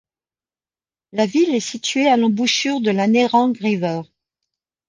La 1.11 1.27
ville 1.27 1.53
est 1.53 1.59
située 1.59 2.07
à 2.07 2.17
l'embouchure 2.17 2.81
de 2.81 2.89
la 2.89 3.05
Nerang 3.05 3.53
River. 3.59 4.01